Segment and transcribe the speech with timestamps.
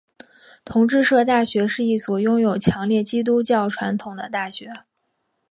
[0.65, 4.73] 同志社大学是一所拥有强烈基督教传统的大学。